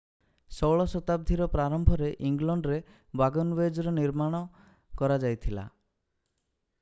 [0.59, 2.79] 16 ଶତାବ୍ଦୀର ପ୍ରାରମ୍ଭରେ ଇଂଲଣ୍ଡରେ
[3.21, 4.41] ୱାଗନୱେଜ୍ ର ନିର୍ମାଣ
[5.03, 5.67] କରାଯାଇଥିଲା